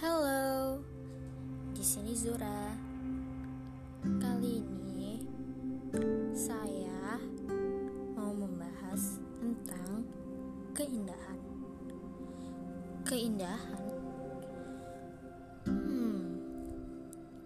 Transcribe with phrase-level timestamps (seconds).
[0.00, 0.80] Halo,
[1.76, 2.72] di sini Zura.
[4.00, 5.20] Kali ini
[6.32, 7.20] saya
[8.16, 10.00] mau membahas tentang
[10.72, 11.36] keindahan.
[13.04, 13.84] Keindahan.
[15.68, 16.40] Hmm,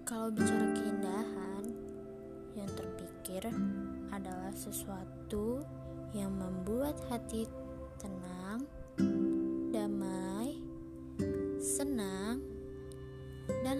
[0.06, 1.74] kalau bicara keindahan,
[2.54, 3.50] yang terpikir
[4.14, 5.58] adalah sesuatu
[6.14, 7.50] yang membuat hati
[7.98, 8.62] tenang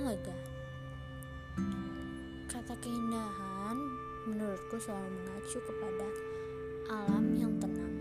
[0.04, 0.36] lega.
[2.44, 3.76] Kata keindahan
[4.28, 6.08] menurutku selalu mengacu kepada
[6.92, 7.96] alam yang tenang.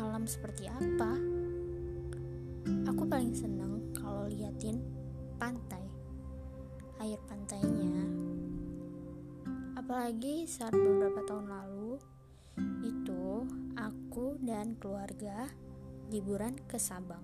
[0.00, 1.12] Alam seperti apa?
[2.88, 4.80] Aku paling seneng kalau liatin
[5.36, 5.84] pantai,
[7.04, 8.08] air pantainya.
[9.76, 12.00] Apalagi saat beberapa tahun lalu,
[12.80, 13.44] itu
[13.76, 15.52] aku dan keluarga
[16.08, 17.22] liburan ke Sabang.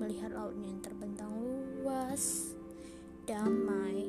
[0.00, 1.39] Melihat lautnya yang terbentang
[1.80, 2.52] luas,
[3.24, 4.04] damai,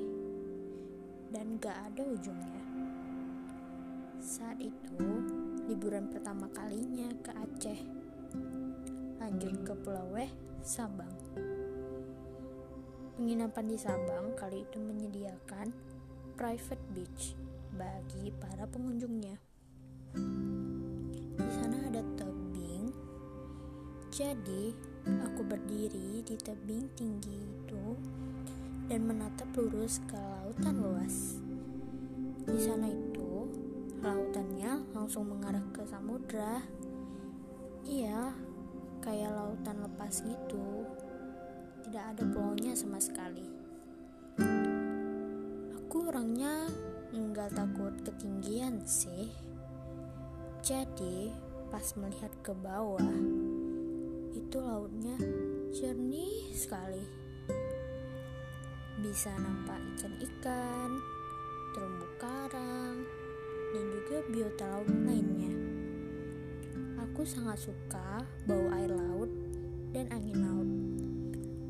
[1.32, 2.64] dan gak ada ujungnya.
[4.20, 5.08] Saat itu,
[5.72, 7.80] liburan pertama kalinya ke Aceh
[9.22, 10.28] lanjut ke Pulau Weh,
[10.66, 11.14] Sabang.
[13.16, 15.70] Penginapan di Sabang kali itu menyediakan
[16.34, 17.38] private beach
[17.78, 19.38] bagi para pengunjungnya.
[21.38, 22.90] Di sana ada tebing,
[24.10, 24.74] jadi
[25.22, 26.01] aku berdiri
[26.32, 28.00] di tebing tinggi itu
[28.88, 31.36] dan menatap lurus ke lautan luas.
[32.48, 33.52] Di sana itu,
[34.00, 36.64] lautannya langsung mengarah ke samudra.
[37.84, 38.32] Iya,
[39.04, 40.88] kayak lautan lepas gitu
[41.90, 43.44] tidak ada pulaunya sama sekali
[45.76, 46.70] aku orangnya
[47.12, 49.28] nggak takut ketinggian sih
[50.62, 51.34] jadi
[51.74, 53.12] pas melihat ke bawah
[54.38, 55.18] itu lautnya
[55.82, 57.02] jernih sekali
[59.02, 60.94] bisa nampak ikan-ikan
[61.74, 63.02] terumbu karang
[63.74, 65.50] dan juga biota laut lainnya
[67.02, 69.28] Aku sangat suka bau air laut
[69.92, 70.70] dan angin laut.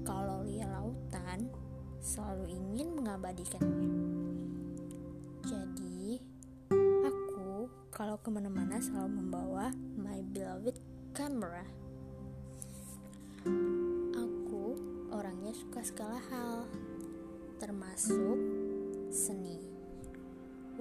[0.06, 1.50] Kalau lihat lautan,
[1.97, 3.90] selalu ingin mengabadikannya.
[5.41, 6.22] Jadi,
[7.03, 10.78] aku kalau ke mana-mana selalu membawa my beloved
[11.18, 11.66] camera.
[15.22, 16.66] Orangnya suka segala hal,
[17.62, 18.42] termasuk
[19.14, 19.62] seni.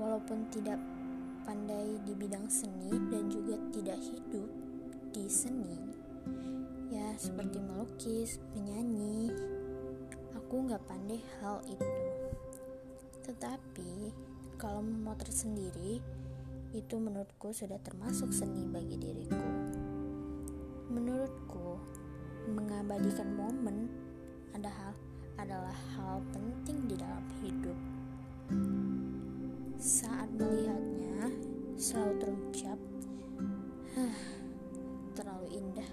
[0.00, 0.80] Walaupun tidak
[1.44, 4.48] pandai di bidang seni dan juga tidak hidup
[5.12, 5.76] di seni.
[6.88, 9.28] Ya seperti melukis, menyanyi
[10.32, 11.92] aku nggak pandai hal itu.
[13.28, 13.92] Tetapi
[14.56, 16.00] kalau memotret sendiri
[16.72, 19.48] itu menurutku sudah termasuk seni bagi diriku.
[20.88, 21.76] Menurutku
[22.48, 24.08] mengabadikan momen
[24.54, 24.94] ada
[25.38, 27.78] adalah hal penting di dalam hidup
[29.80, 31.32] saat melihatnya,
[31.80, 32.78] selalu terucap,
[35.16, 35.90] terlalu indah.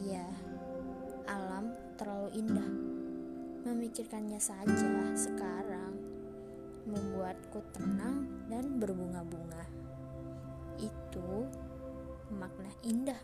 [0.00, 0.24] Ya,
[1.28, 2.70] alam terlalu indah.
[3.68, 5.92] Memikirkannya saja sekarang
[6.88, 9.68] membuatku tenang dan berbunga-bunga.
[10.80, 11.44] Itu
[12.32, 13.20] makna indah